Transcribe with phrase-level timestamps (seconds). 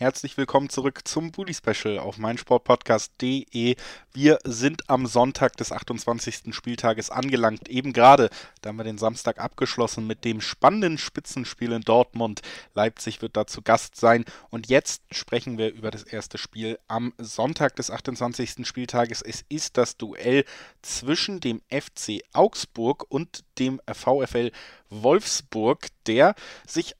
[0.00, 3.76] Herzlich willkommen zurück zum Bully Special auf meinsportpodcast.de.
[4.14, 6.54] Wir sind am Sonntag des 28.
[6.54, 7.68] Spieltages angelangt.
[7.68, 8.30] Eben gerade,
[8.62, 12.40] da haben wir den Samstag abgeschlossen mit dem spannenden Spitzenspiel in Dortmund.
[12.72, 14.24] Leipzig wird dazu Gast sein.
[14.48, 18.66] Und jetzt sprechen wir über das erste Spiel am Sonntag des 28.
[18.66, 19.20] Spieltages.
[19.20, 20.46] Es ist das Duell
[20.80, 24.50] zwischen dem FC Augsburg und dem VfL
[24.88, 26.34] Wolfsburg, der
[26.66, 26.96] sich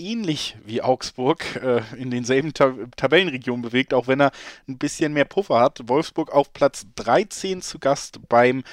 [0.00, 4.32] ähnlich wie Augsburg äh, in denselben Ta Tabellenregionen bewegt, auch wenn er
[4.68, 5.80] ein bisschen mehr Puffer hat.
[5.88, 8.64] Wolfsburg auf Platz 13 zu Gast beim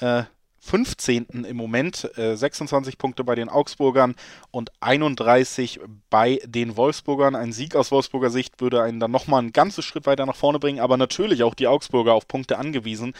[0.00, 0.24] äh,
[0.62, 1.44] 15.
[1.48, 4.14] im Moment, äh, 26 Punkte bei den Augsburgern
[4.50, 5.80] und 31
[6.10, 7.34] bei den Wolfsburgern.
[7.34, 10.58] Ein Sieg aus Wolfsburger Sicht würde einen dann nochmal einen ganzen Schritt weiter nach vorne
[10.58, 13.14] bringen, aber natürlich auch die Augsburger auf Punkte angewiesen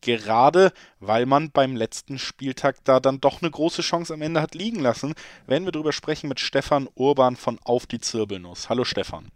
[0.00, 4.54] gerade weil man beim letzten Spieltag da dann doch eine große Chance am Ende hat
[4.54, 5.14] liegen lassen,
[5.46, 8.68] werden wir darüber sprechen mit Stefan Urban von Auf die Zirbelnuss.
[8.68, 9.30] Hallo Stefan.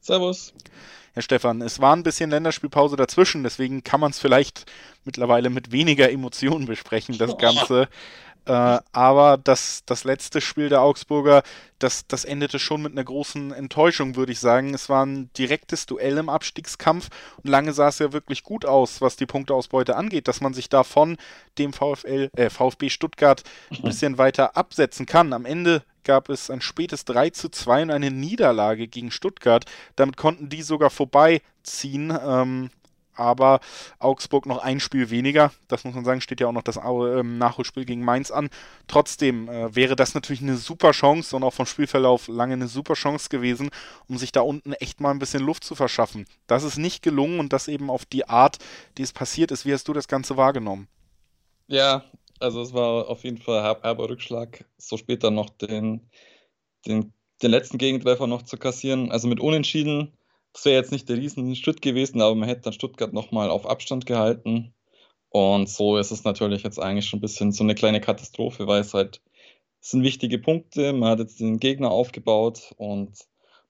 [0.00, 0.54] Servus.
[1.14, 4.66] Herr Stefan, es war ein bisschen Länderspielpause dazwischen, deswegen kann man es vielleicht
[5.04, 7.88] mittlerweile mit weniger Emotionen besprechen, das Ganze.
[8.48, 11.42] Äh, aber das, das letzte Spiel der Augsburger,
[11.78, 14.72] das, das endete schon mit einer großen Enttäuschung, würde ich sagen.
[14.72, 17.10] Es war ein direktes Duell im Abstiegskampf
[17.42, 20.70] und lange sah es ja wirklich gut aus, was die Punkteausbeute angeht, dass man sich
[20.70, 21.18] da von
[21.58, 25.34] dem VfL, äh, VfB Stuttgart ein bisschen weiter absetzen kann.
[25.34, 29.66] Am Ende gab es ein spätes 3 zu 2 und eine Niederlage gegen Stuttgart.
[29.94, 32.16] Damit konnten die sogar vorbeiziehen.
[32.26, 32.70] Ähm,
[33.18, 33.60] aber
[33.98, 35.52] Augsburg noch ein Spiel weniger.
[35.68, 38.48] Das muss man sagen, steht ja auch noch das ähm, Nachholspiel gegen Mainz an.
[38.86, 42.94] Trotzdem äh, wäre das natürlich eine super Chance und auch vom Spielverlauf lange eine super
[42.94, 43.70] Chance gewesen,
[44.08, 46.26] um sich da unten echt mal ein bisschen Luft zu verschaffen.
[46.46, 48.58] Das ist nicht gelungen und das eben auf die Art,
[48.96, 49.66] die es passiert ist.
[49.66, 50.88] Wie hast du das Ganze wahrgenommen?
[51.66, 52.04] Ja,
[52.40, 56.08] also es war auf jeden Fall herber Rückschlag, so später noch den,
[56.86, 59.10] den, den letzten Gegentreffer noch zu kassieren.
[59.10, 60.12] Also mit Unentschieden
[60.52, 64.06] das wäre jetzt nicht der Riesenschritt gewesen, aber man hätte dann Stuttgart nochmal auf Abstand
[64.06, 64.74] gehalten.
[65.30, 68.80] Und so ist es natürlich jetzt eigentlich schon ein bisschen so eine kleine Katastrophe, weil
[68.80, 69.22] es halt
[69.80, 70.92] es sind wichtige Punkte.
[70.92, 73.12] Man hat jetzt den Gegner aufgebaut und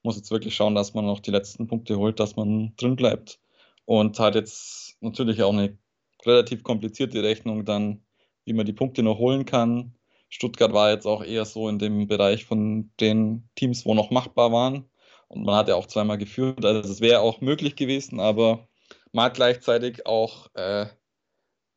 [0.03, 3.39] muss jetzt wirklich schauen, dass man noch die letzten Punkte holt, dass man drin bleibt.
[3.85, 5.77] Und hat jetzt natürlich auch eine
[6.25, 8.03] relativ komplizierte Rechnung dann,
[8.45, 9.95] wie man die Punkte noch holen kann.
[10.29, 14.51] Stuttgart war jetzt auch eher so in dem Bereich von den Teams, wo noch machbar
[14.51, 14.88] waren.
[15.29, 16.65] Und man hat ja auch zweimal geführt.
[16.65, 18.67] Also es wäre auch möglich gewesen, aber
[19.13, 20.87] man hat gleichzeitig auch äh,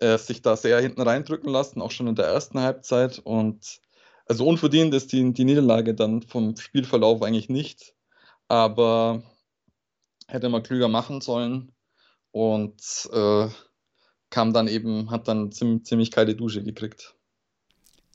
[0.00, 3.18] äh, sich da sehr hinten reindrücken lassen, auch schon in der ersten Halbzeit.
[3.20, 3.80] Und
[4.26, 7.94] also unverdient ist die, die Niederlage dann vom Spielverlauf eigentlich nicht.
[8.48, 9.22] Aber
[10.28, 11.72] hätte man klüger machen sollen
[12.32, 13.48] und äh,
[14.30, 17.14] kam dann eben, hat dann ziemlich, ziemlich kalte Dusche gekriegt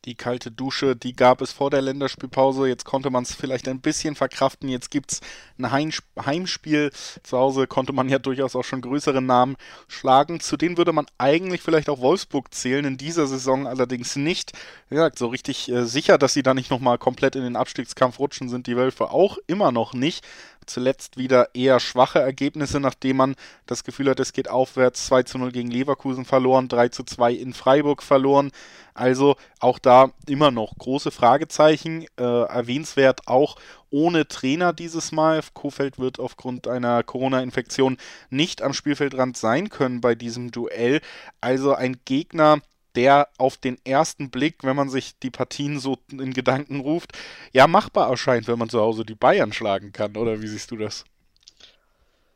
[0.08, 2.68] die kalte Dusche, die gab es vor der Länderspielpause.
[2.68, 4.70] Jetzt konnte man es vielleicht ein bisschen verkraften.
[4.70, 5.22] Jetzt gibt es
[5.60, 6.92] ein Heimspiel.
[7.24, 9.58] Zu Hause konnte man ja durchaus auch schon größere Namen
[9.90, 10.40] schlagen.
[10.40, 12.86] Zu denen würde man eigentlich vielleicht auch Wolfsburg zählen.
[12.86, 14.54] In dieser Saison allerdings nicht.
[14.90, 18.18] Wie gesagt, so richtig äh, sicher, dass sie da nicht nochmal komplett in den Abstiegskampf
[18.18, 20.26] rutschen, sind die Wölfe auch immer noch nicht
[20.68, 23.36] zuletzt wieder eher schwache Ergebnisse, nachdem man
[23.66, 25.08] das Gefühl hat, es geht aufwärts.
[25.08, 28.52] 2 zu 0 gegen Leverkusen verloren, 3 zu 2 in Freiburg verloren.
[28.94, 32.06] Also auch da immer noch große Fragezeichen.
[32.18, 33.56] Äh, erwähnenswert auch
[33.90, 35.42] ohne Trainer dieses Mal.
[35.54, 37.98] Kofeld wird aufgrund einer Corona-Infektion
[38.30, 41.02] nicht am Spielfeldrand sein können bei diesem Duell.
[41.42, 42.60] Also ein Gegner,
[42.96, 47.12] der auf den ersten Blick, wenn man sich die Partien so in Gedanken ruft,
[47.54, 50.16] ja machbar erscheint, wenn man zu Hause die Bayern schlagen kann.
[50.16, 51.06] Oder wie siehst du das?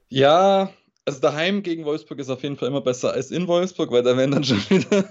[0.10, 0.72] Ja,
[1.06, 4.16] also daheim gegen Wolfsburg ist auf jeden Fall immer besser als in Wolfsburg, weil da
[4.18, 5.10] werden dann schon wieder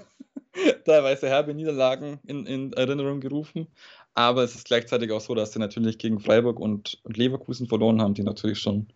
[0.85, 3.67] teilweise herbe Niederlagen in, in, Erinnerung gerufen.
[4.13, 8.01] Aber es ist gleichzeitig auch so, dass sie natürlich gegen Freiburg und, und Leverkusen verloren
[8.01, 8.93] haben, die natürlich schon ein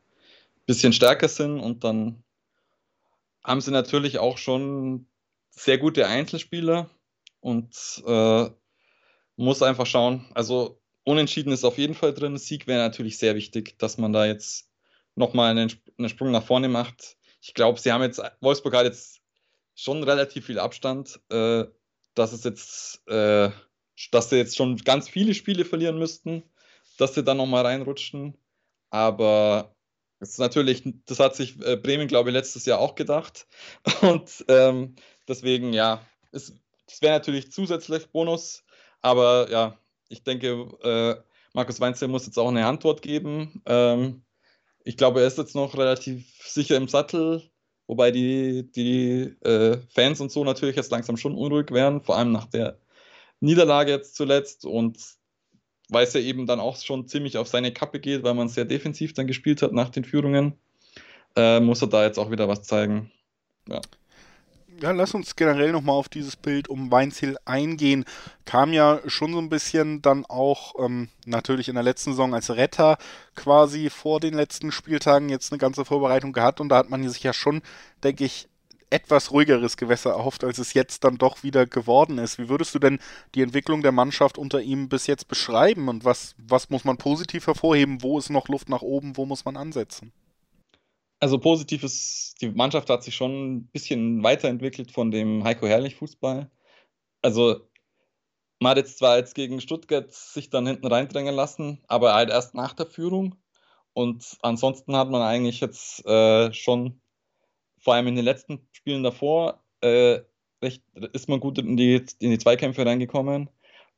[0.66, 1.60] bisschen stärker sind.
[1.60, 2.24] Und dann
[3.44, 5.08] haben sie natürlich auch schon
[5.56, 6.90] sehr gute Einzelspieler
[7.40, 8.50] und äh,
[9.38, 10.26] muss einfach schauen.
[10.34, 12.38] Also unentschieden ist auf jeden Fall drin.
[12.38, 14.70] Sieg wäre natürlich sehr wichtig, dass man da jetzt
[15.16, 17.18] nochmal einen, einen Sprung nach vorne macht.
[17.42, 19.22] Ich glaube, sie haben jetzt, Wolfsburg hat jetzt
[19.76, 21.66] schon relativ viel Abstand, äh,
[22.16, 23.50] dass es jetzt, äh,
[24.12, 26.44] dass sie jetzt schon ganz viele Spiele verlieren müssten,
[26.98, 28.38] dass sie dann nochmal reinrutschen.
[28.90, 29.75] Aber
[30.20, 33.48] das ist natürlich, das hat sich äh, Bremen, glaube ich, letztes Jahr auch gedacht.
[34.02, 34.96] Und ähm,
[35.28, 36.54] Deswegen, ja, es,
[36.88, 38.64] das wäre natürlich zusätzlich Bonus,
[39.02, 41.16] aber ja, ich denke, äh,
[41.54, 43.62] Markus Weinzel muss jetzt auch eine Antwort geben.
[43.66, 44.24] Ähm,
[44.84, 47.42] ich glaube, er ist jetzt noch relativ sicher im Sattel.
[47.88, 52.32] wobei die, die äh, Fans und so natürlich jetzt langsam schon unruhig werden, vor allem
[52.32, 52.80] nach der
[53.40, 54.98] Niederlage jetzt zuletzt und
[55.90, 58.66] weil es ja eben dann auch schon ziemlich auf seine Kappe geht, weil man sehr
[58.66, 60.54] defensiv dann gespielt hat nach den Führungen,
[61.36, 63.12] äh, muss er da jetzt auch wieder was zeigen.
[63.68, 63.82] Ja
[64.82, 68.06] ja, lass uns generell nochmal auf dieses Bild um Weinziel eingehen.
[68.46, 72.50] Kam ja schon so ein bisschen dann auch ähm, natürlich in der letzten Saison als
[72.50, 72.98] Retter
[73.36, 77.24] quasi vor den letzten Spieltagen jetzt eine ganze Vorbereitung gehabt und da hat man sich
[77.24, 77.62] ja schon,
[78.04, 78.48] denke ich,
[78.90, 82.38] etwas ruhigeres Gewässer erhofft, als es jetzt dann doch wieder geworden ist.
[82.40, 83.00] Wie würdest du denn
[83.34, 87.48] die Entwicklung der Mannschaft unter ihm bis jetzt beschreiben und was, was muss man positiv
[87.48, 88.02] hervorheben?
[88.02, 89.18] Wo ist noch Luft nach oben?
[89.18, 90.12] Wo muss man ansetzen?
[91.20, 95.96] Also positiv ist, die Mannschaft hat sich schon ein bisschen weiterentwickelt von dem Heiko Herrlich
[95.96, 96.52] Fußball.
[97.22, 97.62] Also
[98.60, 102.54] man hat jetzt zwar jetzt gegen Stuttgart sich dann hinten reindrängen lassen, aber halt erst
[102.54, 103.36] nach der Führung.
[103.94, 107.02] Und ansonsten hat man eigentlich jetzt äh, schon,
[107.86, 110.20] vor allem in den letzten Spielen davor, äh,
[110.62, 110.82] recht,
[111.14, 113.48] ist man gut in die, in die Zweikämpfe reingekommen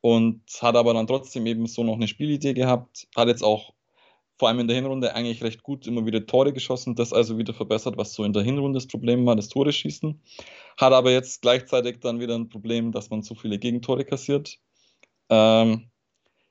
[0.02, 3.08] und hat aber dann trotzdem eben so noch eine Spielidee gehabt.
[3.16, 3.74] Hat jetzt auch
[4.38, 7.54] vor allem in der Hinrunde eigentlich recht gut immer wieder Tore geschossen, das also wieder
[7.54, 10.22] verbessert, was so in der Hinrunde das Problem war, das Tore schießen.
[10.76, 14.60] Hat aber jetzt gleichzeitig dann wieder ein Problem, dass man zu viele Gegentore kassiert.
[15.30, 15.90] Ähm,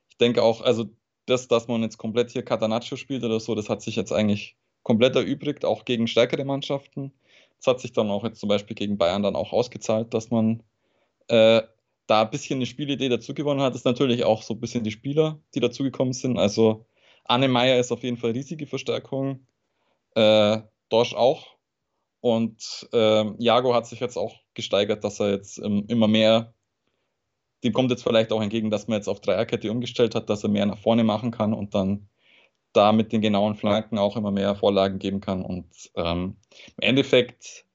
[0.09, 0.87] ich denke auch, also
[1.27, 4.57] das, dass man jetzt komplett hier Catanaccio spielt oder so, das hat sich jetzt eigentlich
[4.81, 7.11] komplett erübrigt, auch gegen stärkere Mannschaften.
[7.59, 10.63] Das hat sich dann auch jetzt zum Beispiel gegen Bayern dann auch ausgezahlt, dass man
[11.27, 11.61] äh,
[12.07, 13.73] da ein bisschen eine Spielidee dazu gewonnen hat.
[13.73, 16.37] Das ist natürlich auch so ein bisschen die Spieler, die dazugekommen sind.
[16.37, 16.85] Also
[17.25, 19.45] Anne Meyer ist auf jeden Fall riesige Verstärkung.
[20.15, 21.57] Äh, Dorsch auch.
[22.21, 26.53] Und äh, Jago hat sich jetzt auch gesteigert, dass er jetzt ähm, immer mehr,
[27.63, 30.49] dem kommt jetzt vielleicht auch entgegen, dass man jetzt auf Dreierkette umgestellt hat, dass er
[30.49, 32.09] mehr nach vorne machen kann und dann
[32.73, 35.43] da mit den genauen Flanken auch immer mehr Vorlagen geben kann.
[35.43, 35.65] Und
[35.95, 36.35] ähm,
[36.77, 37.65] im Endeffekt,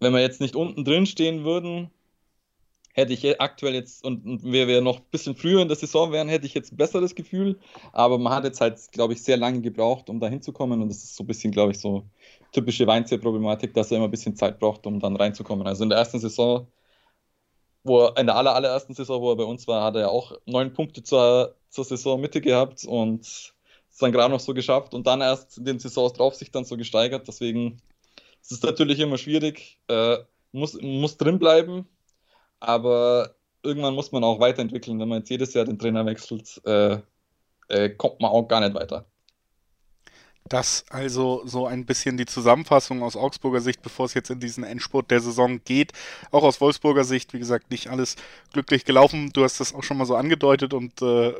[0.00, 1.90] wenn wir jetzt nicht unten drin stehen würden,
[2.94, 6.12] hätte ich aktuell jetzt, und, und wir, wir noch ein bisschen früher in der Saison
[6.12, 7.58] wären, hätte ich jetzt ein besseres Gefühl.
[7.92, 10.80] Aber man hat jetzt halt, glaube ich, sehr lange gebraucht, um da hinzukommen.
[10.80, 12.04] Und das ist so ein bisschen, glaube ich, so
[12.52, 15.66] typische Weinzier-Problematik, dass er immer ein bisschen Zeit braucht, um dann reinzukommen.
[15.66, 16.68] Also in der ersten Saison,
[17.82, 20.08] wo er, in der aller, allerersten Saison, wo er bei uns war, hat er ja
[20.08, 23.53] auch neun Punkte zur, zur Saisonmitte gehabt und
[23.98, 26.76] dann gerade noch so geschafft und dann erst in den Saisons drauf sich dann so
[26.76, 27.28] gesteigert.
[27.28, 27.80] Deswegen
[28.42, 29.80] ist es natürlich immer schwierig.
[29.88, 30.18] Äh,
[30.52, 31.88] muss, muss drin bleiben,
[32.60, 35.00] aber irgendwann muss man auch weiterentwickeln.
[35.00, 36.98] Wenn man jetzt jedes Jahr den Trainer wechselt, äh,
[37.68, 39.06] äh, kommt man auch gar nicht weiter.
[40.46, 44.62] Das also so ein bisschen die Zusammenfassung aus Augsburger Sicht, bevor es jetzt in diesen
[44.62, 45.92] Endspurt der Saison geht.
[46.32, 48.16] Auch aus Wolfsburger Sicht, wie gesagt, nicht alles
[48.52, 49.30] glücklich gelaufen.
[49.32, 51.32] Du hast das auch schon mal so angedeutet und äh,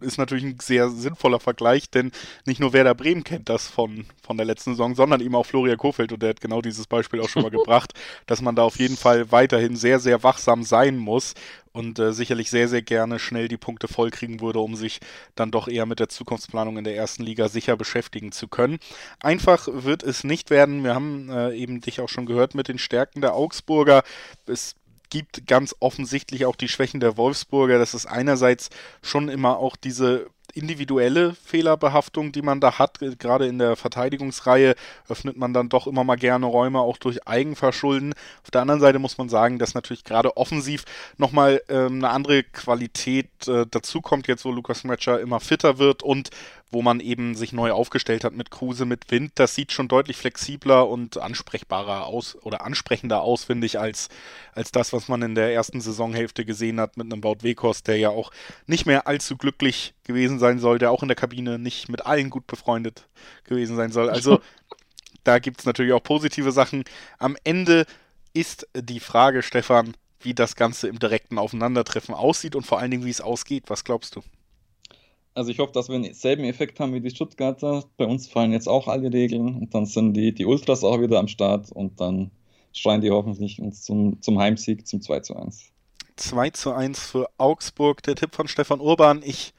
[0.00, 2.10] ist natürlich ein sehr sinnvoller Vergleich, denn
[2.44, 5.78] nicht nur Werder Bremen kennt das von, von der letzten Saison, sondern eben auch Florian
[5.78, 7.92] Kofeld und der hat genau dieses Beispiel auch schon mal gebracht,
[8.26, 11.34] dass man da auf jeden Fall weiterhin sehr, sehr wachsam sein muss
[11.72, 15.00] und äh, sicherlich sehr, sehr gerne schnell die Punkte vollkriegen würde, um sich
[15.34, 18.78] dann doch eher mit der Zukunftsplanung in der ersten Liga sicher beschäftigen zu können.
[19.20, 20.84] Einfach wird es nicht werden.
[20.84, 24.02] Wir haben äh, eben dich auch schon gehört mit den Stärken der Augsburger.
[24.46, 24.74] Es
[25.10, 27.78] gibt ganz offensichtlich auch die Schwächen der Wolfsburger.
[27.78, 28.70] Das ist einerseits
[29.02, 32.98] schon immer auch diese individuelle Fehlerbehaftung, die man da hat.
[33.18, 34.74] Gerade in der Verteidigungsreihe
[35.08, 38.12] öffnet man dann doch immer mal gerne Räume, auch durch Eigenverschulden.
[38.42, 40.84] Auf der anderen Seite muss man sagen, dass natürlich gerade offensiv
[41.16, 46.30] nochmal ähm, eine andere Qualität äh, dazukommt, jetzt wo Lukas Matcher immer fitter wird und
[46.70, 49.32] wo man eben sich neu aufgestellt hat mit Kruse, mit Wind.
[49.34, 54.08] Das sieht schon deutlich flexibler und ansprechbarer aus oder ansprechender aus, finde ich, als,
[54.52, 57.98] als das, was man in der ersten Saisonhälfte gesehen hat mit einem Baut Wekos, der
[57.98, 58.30] ja auch
[58.66, 62.30] nicht mehr allzu glücklich gewesen sein soll, der auch in der Kabine nicht mit allen
[62.30, 63.08] gut befreundet
[63.44, 64.08] gewesen sein soll.
[64.08, 64.40] Also
[65.24, 66.84] da gibt es natürlich auch positive Sachen.
[67.18, 67.84] Am Ende
[68.32, 73.04] ist die Frage, Stefan, wie das Ganze im direkten Aufeinandertreffen aussieht und vor allen Dingen,
[73.04, 73.64] wie es ausgeht.
[73.68, 74.22] Was glaubst du?
[75.40, 77.84] Also ich hoffe, dass wir denselben Effekt haben wie die Stuttgarter.
[77.96, 81.18] Bei uns fallen jetzt auch alle Regeln und dann sind die, die Ultras auch wieder
[81.18, 82.30] am Start und dann
[82.74, 85.72] schreien die hoffentlich uns zum, zum Heimsieg zum 2 zu 1.
[86.16, 88.02] 2 zu 1 für Augsburg.
[88.02, 89.22] Der Tipp von Stefan Urban.
[89.24, 89.54] Ich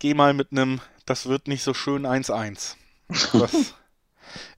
[0.00, 2.74] gehe mal mit einem, das wird nicht so schön 1-1.
[3.32, 3.74] Das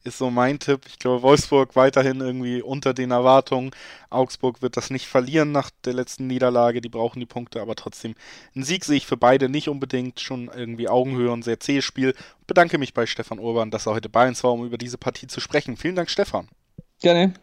[0.04, 0.82] ist so mein Tipp.
[0.86, 3.70] Ich glaube, Wolfsburg weiterhin irgendwie unter den Erwartungen.
[4.10, 6.80] Augsburg wird das nicht verlieren nach der letzten Niederlage.
[6.80, 8.14] Die brauchen die Punkte, aber trotzdem
[8.54, 10.20] ein Sieg sehe ich für beide nicht unbedingt.
[10.20, 12.14] Schon irgendwie Augenhöhe und sehr zähes Spiel.
[12.46, 15.26] Bedanke mich bei Stefan Urban, dass er heute bei uns war, um über diese Partie
[15.26, 15.76] zu sprechen.
[15.76, 16.48] Vielen Dank, Stefan.
[17.00, 17.34] Gerne.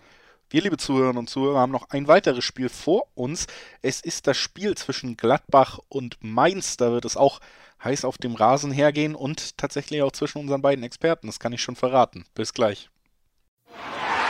[0.50, 3.48] Wir, liebe Zuhörerinnen und Zuhörer, haben noch ein weiteres Spiel vor uns.
[3.82, 6.78] Es ist das Spiel zwischen Gladbach und Mainz.
[6.78, 7.40] Da wird es auch
[7.84, 11.28] heiß auf dem Rasen hergehen und tatsächlich auch zwischen unseren beiden Experten.
[11.28, 12.25] Das kann ich schon verraten.
[12.36, 12.90] Bis gleich.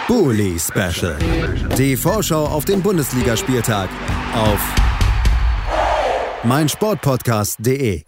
[0.07, 1.17] Bully Special.
[1.77, 3.89] Die Vorschau auf den Bundesligaspieltag
[4.33, 4.59] auf
[6.43, 8.03] meinsportpodcast.de.